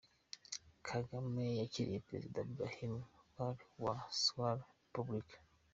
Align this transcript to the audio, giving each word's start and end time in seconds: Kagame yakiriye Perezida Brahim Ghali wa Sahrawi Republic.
Kagame 0.87 1.43
yakiriye 1.59 2.03
Perezida 2.07 2.47
Brahim 2.53 2.93
Ghali 3.33 3.65
wa 3.83 3.95
Sahrawi 4.21 4.65
Republic. 4.85 5.27